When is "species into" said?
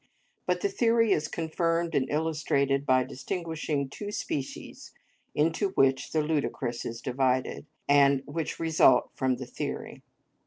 4.11-5.73